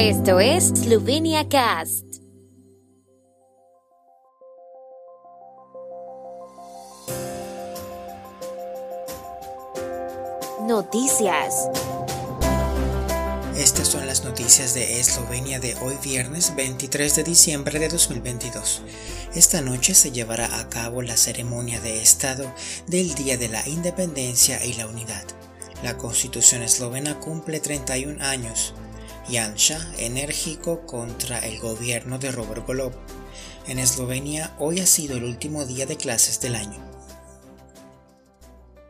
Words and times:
Esto 0.00 0.38
es 0.38 0.68
Slovenia 0.68 1.48
Cast. 1.48 2.04
Noticias. 10.68 11.68
Estas 13.56 13.88
son 13.88 14.06
las 14.06 14.22
noticias 14.22 14.74
de 14.74 15.00
Eslovenia 15.00 15.58
de 15.58 15.74
hoy 15.82 15.96
viernes 16.00 16.54
23 16.54 17.16
de 17.16 17.24
diciembre 17.24 17.80
de 17.80 17.88
2022. 17.88 18.82
Esta 19.34 19.62
noche 19.62 19.96
se 19.96 20.12
llevará 20.12 20.60
a 20.60 20.68
cabo 20.68 21.02
la 21.02 21.16
ceremonia 21.16 21.80
de 21.80 22.00
Estado 22.00 22.48
del 22.86 23.16
Día 23.16 23.36
de 23.36 23.48
la 23.48 23.68
Independencia 23.68 24.64
y 24.64 24.74
la 24.74 24.86
Unidad. 24.86 25.24
La 25.82 25.96
Constitución 25.96 26.62
eslovena 26.62 27.18
cumple 27.18 27.58
31 27.58 28.22
años. 28.22 28.74
Janša, 29.30 29.92
enérgico 29.98 30.86
contra 30.86 31.38
el 31.40 31.58
gobierno 31.58 32.18
de 32.18 32.32
Robert 32.32 32.66
Golob. 32.66 32.94
En 33.66 33.78
Eslovenia 33.78 34.54
hoy 34.58 34.80
ha 34.80 34.86
sido 34.86 35.18
el 35.18 35.24
último 35.24 35.66
día 35.66 35.84
de 35.84 35.98
clases 35.98 36.40
del 36.40 36.54
año. 36.54 36.82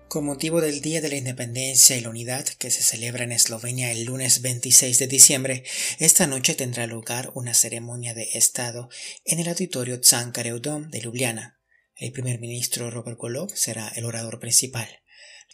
Con 0.07 0.25
motivo 0.25 0.61
del 0.61 0.81
Día 0.81 1.01
de 1.01 1.09
la 1.09 1.17
Independencia 1.17 1.97
y 1.97 2.01
la 2.01 2.11
Unidad, 2.11 2.47
que 2.47 2.71
se 2.71 2.83
celebra 2.83 3.25
en 3.25 3.33
Eslovenia 3.33 3.91
el 3.91 4.05
lunes 4.05 4.41
26 4.41 4.99
de 5.01 5.07
diciembre, 5.09 5.65
esta 5.99 6.29
noche 6.29 6.55
tendrá 6.55 6.87
lugar 6.87 7.33
una 7.35 7.53
ceremonia 7.53 8.15
de 8.15 8.29
Estado 8.35 8.89
en 9.25 9.41
el 9.41 9.49
auditorio 9.49 10.01
Tsankareu 10.01 10.61
de 10.61 11.01
Ljubljana. 11.01 11.59
El 11.97 12.13
primer 12.13 12.39
ministro 12.39 12.93
Robert 12.93 13.19
Golob 13.19 13.51
será 13.55 13.89
el 13.97 14.05
orador 14.05 14.39
principal. 14.39 14.89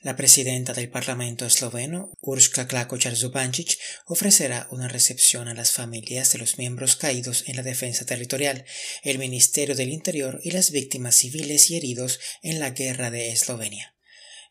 La 0.05 0.17
presidenta 0.17 0.75
del 0.75 0.91
Parlamento 0.91 1.47
esloveno, 1.47 2.13
Urška 2.21 2.67
Klakočar 2.69 3.15
Zupančić, 3.17 3.79
ofrecerá 4.05 4.69
una 4.71 4.87
recepción 4.87 5.49
a 5.49 5.55
las 5.55 5.73
familias 5.73 6.31
de 6.31 6.39
los 6.41 6.59
miembros 6.59 6.95
caídos 6.97 7.45
en 7.47 7.57
la 7.57 7.63
defensa 7.63 8.05
territorial, 8.05 8.67
el 9.03 9.19
Ministerio 9.19 9.75
del 9.75 9.89
Interior 9.89 10.41
y 10.45 10.51
las 10.51 10.73
víctimas 10.73 11.15
civiles 11.15 11.71
y 11.71 11.79
heridos 11.79 12.21
en 12.43 12.61
la 12.61 12.73
guerra 12.73 13.11
de 13.11 13.33
Eslovenia. 13.33 13.94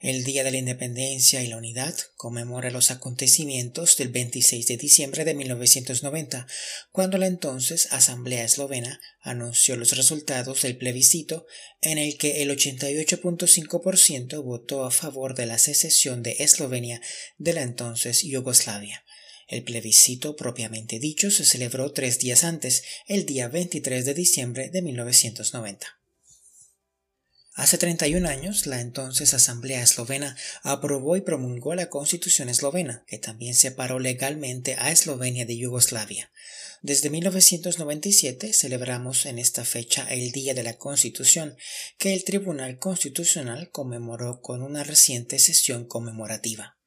El 0.04 0.26
Día 0.26 0.44
de 0.44 0.52
la 0.52 0.58
Independencia 0.58 1.42
y 1.42 1.48
la 1.48 1.56
Unidad 1.56 1.96
conmemora 2.18 2.72
los 2.72 2.92
acontecimientos 2.92 3.96
del 3.96 4.10
26 4.10 4.68
de 4.68 4.76
diciembre 4.76 5.24
de 5.24 5.34
1990, 5.34 6.46
cuando 6.92 7.18
la 7.18 7.28
entonces 7.28 7.88
Asamblea 7.90 8.44
Eslovena 8.44 9.00
anunció 9.22 9.78
los 9.78 9.96
resultados 9.96 10.62
del 10.64 10.76
plebiscito 10.76 11.48
en 11.80 12.00
el 12.00 12.18
que 12.18 12.44
el 12.44 12.50
88.5% 12.50 14.44
votó 14.44 14.84
a 14.84 14.92
favor 14.92 15.36
de 15.36 15.46
la 15.46 15.58
secesión 15.58 16.22
de 16.22 16.36
Eslovenia 16.40 17.00
de 17.38 17.54
la 17.54 17.62
entonces 17.62 18.24
Yugoslavia. 18.24 19.06
El 19.48 19.64
plebiscito 19.64 20.36
propiamente 20.36 21.00
dicho 21.00 21.32
se 21.32 21.46
celebró 21.46 21.94
tres 21.94 22.20
días 22.20 22.44
antes, 22.44 22.84
el 23.08 23.26
día 23.26 23.48
23 23.48 24.04
de 24.04 24.14
diciembre 24.14 24.70
de 24.70 24.82
1990. 24.82 26.03
Hace 27.56 27.78
31 27.78 28.28
años, 28.28 28.66
la 28.66 28.82
entonces 28.82 29.36
Asamblea 29.36 29.84
Eslovena 29.84 30.36
aprobó 30.64 31.18
y 31.18 31.22
promulgó 31.22 31.76
la 31.76 31.88
Constitución 31.88 32.50
eslovena, 32.50 33.04
que 33.06 33.20
también 33.20 33.54
separó 33.54 34.00
legalmente 34.00 34.76
a 34.80 34.92
Eslovenia 34.92 35.46
de 35.46 35.58
Yugoslavia. 35.58 36.32
Desde 36.82 37.12
1997 37.12 38.54
celebramos 38.54 39.28
en 39.28 39.38
esta 39.38 39.66
fecha 39.66 40.08
el 40.10 40.32
Día 40.32 40.56
de 40.56 40.64
la 40.64 40.78
Constitución, 40.78 41.56
que 42.00 42.16
el 42.16 42.24
Tribunal 42.24 42.80
Constitucional 42.80 43.70
conmemoró 43.70 44.42
con 44.42 44.64
una 44.64 44.84
reciente 44.84 45.38
sesión 45.38 45.86
conmemorativa. 45.86 46.80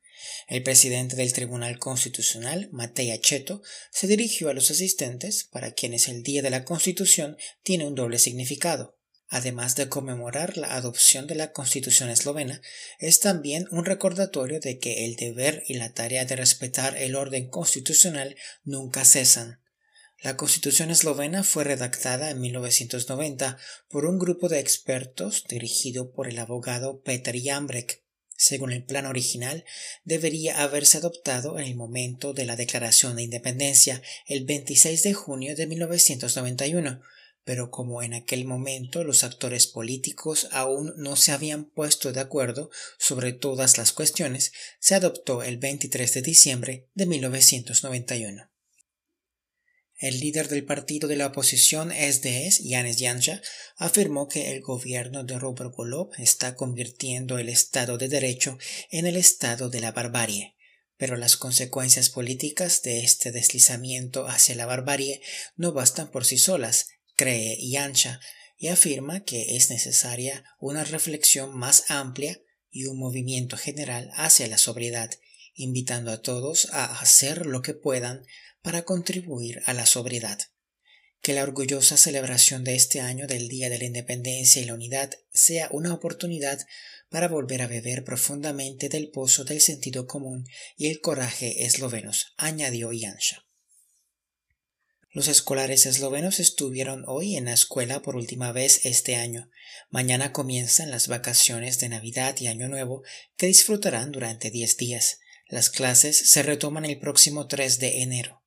El 0.48 0.64
presidente 0.64 1.14
del 1.14 1.32
Tribunal 1.32 1.78
Constitucional, 1.78 2.68
Matei 2.72 3.12
Acheto, 3.12 3.62
se 3.92 4.08
dirigió 4.08 4.48
a 4.48 4.52
los 4.52 4.72
asistentes, 4.72 5.44
para 5.44 5.70
quienes 5.70 6.08
el 6.08 6.24
Día 6.24 6.42
de 6.42 6.50
la 6.50 6.64
Constitución 6.64 7.36
tiene 7.62 7.86
un 7.86 7.94
doble 7.94 8.18
significado 8.18 8.95
además 9.28 9.76
de 9.76 9.88
conmemorar 9.88 10.56
la 10.56 10.74
adopción 10.74 11.26
de 11.26 11.34
la 11.34 11.52
Constitución 11.52 12.10
eslovena, 12.10 12.60
es 12.98 13.20
también 13.20 13.66
un 13.70 13.84
recordatorio 13.84 14.60
de 14.60 14.78
que 14.78 15.04
el 15.04 15.16
deber 15.16 15.62
y 15.66 15.74
la 15.74 15.92
tarea 15.92 16.24
de 16.24 16.36
respetar 16.36 16.96
el 16.96 17.16
orden 17.16 17.48
constitucional 17.48 18.36
nunca 18.64 19.04
cesan. 19.04 19.60
La 20.22 20.36
Constitución 20.36 20.90
eslovena 20.90 21.44
fue 21.44 21.64
redactada 21.64 22.30
en 22.30 22.40
1990 22.40 23.58
por 23.88 24.06
un 24.06 24.18
grupo 24.18 24.48
de 24.48 24.60
expertos 24.60 25.44
dirigido 25.48 26.12
por 26.12 26.28
el 26.28 26.38
abogado 26.38 27.02
Peter 27.02 27.36
Jambrek. 27.40 28.02
Según 28.38 28.72
el 28.72 28.84
plan 28.84 29.06
original, 29.06 29.64
debería 30.04 30.62
haberse 30.62 30.98
adoptado 30.98 31.58
en 31.58 31.66
el 31.66 31.74
momento 31.74 32.32
de 32.32 32.44
la 32.44 32.56
Declaración 32.56 33.16
de 33.16 33.22
Independencia, 33.22 34.02
el 34.26 34.44
26 34.44 35.02
de 35.02 35.14
junio 35.14 35.56
de 35.56 35.66
1991, 35.66 37.00
pero 37.46 37.70
como 37.70 38.02
en 38.02 38.12
aquel 38.12 38.44
momento 38.44 39.04
los 39.04 39.22
actores 39.22 39.68
políticos 39.68 40.48
aún 40.50 40.92
no 40.96 41.14
se 41.14 41.30
habían 41.30 41.64
puesto 41.64 42.12
de 42.12 42.18
acuerdo 42.18 42.70
sobre 42.98 43.32
todas 43.32 43.78
las 43.78 43.92
cuestiones, 43.92 44.50
se 44.80 44.96
adoptó 44.96 45.44
el 45.44 45.56
23 45.56 46.12
de 46.12 46.22
diciembre 46.22 46.88
de 46.94 47.06
1991. 47.06 48.50
El 49.94 50.18
líder 50.18 50.48
del 50.48 50.64
partido 50.64 51.06
de 51.06 51.14
la 51.14 51.28
oposición 51.28 51.92
SDS, 51.92 52.64
Yanis 52.64 52.98
Janša, 52.98 53.40
afirmó 53.76 54.26
que 54.26 54.50
el 54.50 54.60
gobierno 54.60 55.22
de 55.22 55.38
Robert 55.38 55.72
Golob 55.72 56.10
está 56.18 56.56
convirtiendo 56.56 57.38
el 57.38 57.48
Estado 57.48 57.96
de 57.96 58.08
Derecho 58.08 58.58
en 58.90 59.06
el 59.06 59.14
Estado 59.14 59.70
de 59.70 59.80
la 59.80 59.92
barbarie. 59.92 60.56
Pero 60.96 61.16
las 61.16 61.36
consecuencias 61.36 62.10
políticas 62.10 62.82
de 62.82 63.04
este 63.04 63.30
deslizamiento 63.30 64.26
hacia 64.26 64.56
la 64.56 64.66
barbarie 64.66 65.22
no 65.54 65.72
bastan 65.72 66.10
por 66.10 66.24
sí 66.24 66.38
solas, 66.38 66.88
cree 67.16 67.56
y 67.58 67.76
y 68.58 68.68
afirma 68.68 69.24
que 69.24 69.56
es 69.56 69.70
necesaria 69.70 70.44
una 70.58 70.84
reflexión 70.84 71.56
más 71.56 71.90
amplia 71.90 72.40
y 72.70 72.86
un 72.86 72.98
movimiento 72.98 73.56
general 73.56 74.10
hacia 74.14 74.46
la 74.48 74.58
sobriedad, 74.58 75.10
invitando 75.54 76.10
a 76.10 76.22
todos 76.22 76.68
a 76.72 77.00
hacer 77.00 77.46
lo 77.46 77.62
que 77.62 77.74
puedan 77.74 78.24
para 78.62 78.82
contribuir 78.82 79.62
a 79.66 79.74
la 79.74 79.86
sobriedad. 79.86 80.38
Que 81.20 81.32
la 81.32 81.42
orgullosa 81.42 81.96
celebración 81.96 82.64
de 82.64 82.74
este 82.74 83.00
año 83.00 83.26
del 83.26 83.48
Día 83.48 83.70
de 83.70 83.78
la 83.78 83.84
Independencia 83.84 84.60
y 84.60 84.66
la 84.66 84.74
Unidad 84.74 85.10
sea 85.32 85.68
una 85.70 85.94
oportunidad 85.94 86.60
para 87.08 87.28
volver 87.28 87.62
a 87.62 87.66
beber 87.66 88.04
profundamente 88.04 88.88
del 88.88 89.10
pozo 89.10 89.44
del 89.44 89.60
sentido 89.60 90.06
común 90.06 90.46
y 90.76 90.88
el 90.88 91.00
coraje 91.00 91.64
eslovenos, 91.64 92.34
añadió 92.36 92.92
Yansha. 92.92 93.45
Los 95.16 95.28
escolares 95.28 95.86
eslovenos 95.86 96.40
estuvieron 96.40 97.04
hoy 97.06 97.38
en 97.38 97.46
la 97.46 97.54
escuela 97.54 98.02
por 98.02 98.16
última 98.16 98.52
vez 98.52 98.84
este 98.84 99.16
año. 99.16 99.48
Mañana 99.88 100.30
comienzan 100.30 100.90
las 100.90 101.08
vacaciones 101.08 101.78
de 101.78 101.88
Navidad 101.88 102.36
y 102.38 102.48
Año 102.48 102.68
Nuevo 102.68 103.02
que 103.38 103.46
disfrutarán 103.46 104.12
durante 104.12 104.50
diez 104.50 104.76
días. 104.76 105.20
Las 105.48 105.70
clases 105.70 106.18
se 106.18 106.42
retoman 106.42 106.84
el 106.84 106.98
próximo 106.98 107.46
3 107.46 107.78
de 107.78 108.02
enero. 108.02 108.42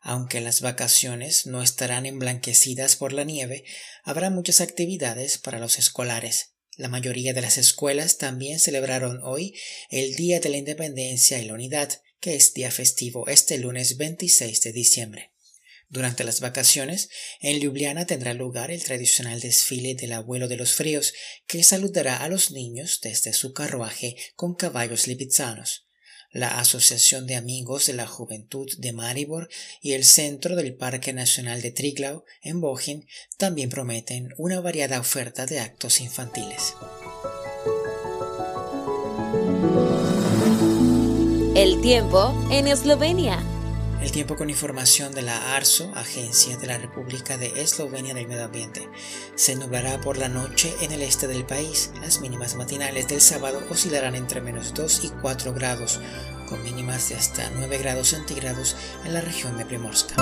Aunque 0.00 0.40
las 0.40 0.62
vacaciones 0.62 1.44
no 1.44 1.62
estarán 1.62 2.06
emblanquecidas 2.06 2.96
por 2.96 3.12
la 3.12 3.24
nieve, 3.24 3.66
habrá 4.02 4.30
muchas 4.30 4.62
actividades 4.62 5.36
para 5.36 5.58
los 5.58 5.78
escolares. 5.78 6.54
La 6.78 6.88
mayoría 6.88 7.34
de 7.34 7.42
las 7.42 7.58
escuelas 7.58 8.16
también 8.16 8.60
celebraron 8.60 9.20
hoy 9.22 9.58
el 9.90 10.14
Día 10.14 10.40
de 10.40 10.48
la 10.48 10.56
Independencia 10.56 11.38
y 11.38 11.44
la 11.44 11.52
Unidad, 11.52 12.00
que 12.18 12.34
es 12.34 12.54
día 12.54 12.70
festivo 12.70 13.28
este 13.28 13.58
lunes 13.58 13.98
26 13.98 14.62
de 14.62 14.72
diciembre. 14.72 15.33
Durante 15.88 16.24
las 16.24 16.40
vacaciones, 16.40 17.08
en 17.40 17.60
Ljubljana 17.60 18.06
tendrá 18.06 18.34
lugar 18.34 18.70
el 18.70 18.82
tradicional 18.82 19.40
desfile 19.40 19.94
del 19.94 20.12
abuelo 20.12 20.48
de 20.48 20.56
los 20.56 20.72
fríos, 20.72 21.12
que 21.46 21.62
saludará 21.62 22.16
a 22.16 22.28
los 22.28 22.50
niños 22.50 23.00
desde 23.02 23.32
su 23.32 23.52
carruaje 23.52 24.16
con 24.34 24.54
caballos 24.54 25.06
lipizzanos. 25.06 25.86
La 26.32 26.58
Asociación 26.58 27.28
de 27.28 27.36
Amigos 27.36 27.86
de 27.86 27.92
la 27.92 28.08
Juventud 28.08 28.68
de 28.78 28.92
Maribor 28.92 29.48
y 29.80 29.92
el 29.92 30.04
Centro 30.04 30.56
del 30.56 30.74
Parque 30.74 31.12
Nacional 31.12 31.62
de 31.62 31.70
Triglau, 31.70 32.24
en 32.42 32.60
Bohin, 32.60 33.06
también 33.38 33.70
prometen 33.70 34.30
una 34.36 34.60
variada 34.60 34.98
oferta 34.98 35.46
de 35.46 35.60
actos 35.60 36.00
infantiles. 36.00 36.74
El 41.54 41.80
tiempo 41.80 42.34
en 42.50 42.66
Eslovenia. 42.66 43.53
El 44.04 44.12
tiempo 44.12 44.36
con 44.36 44.50
información 44.50 45.14
de 45.14 45.22
la 45.22 45.56
ARSO, 45.56 45.90
Agencia 45.94 46.58
de 46.58 46.66
la 46.66 46.76
República 46.76 47.38
de 47.38 47.62
Eslovenia 47.62 48.12
del 48.12 48.28
Medio 48.28 48.44
Ambiente. 48.44 48.86
Se 49.34 49.56
nublará 49.56 49.98
por 50.02 50.18
la 50.18 50.28
noche 50.28 50.74
en 50.82 50.92
el 50.92 51.00
este 51.00 51.26
del 51.26 51.46
país. 51.46 51.90
Las 52.02 52.20
mínimas 52.20 52.54
matinales 52.54 53.08
del 53.08 53.22
sábado 53.22 53.62
oscilarán 53.70 54.14
entre 54.14 54.42
menos 54.42 54.74
2 54.74 55.04
y 55.04 55.08
4 55.08 55.54
grados, 55.54 56.02
con 56.50 56.62
mínimas 56.62 57.08
de 57.08 57.14
hasta 57.14 57.48
9 57.56 57.78
grados 57.78 58.08
centígrados 58.08 58.76
en 59.06 59.14
la 59.14 59.22
región 59.22 59.56
de 59.56 59.64
Primorska. 59.64 60.14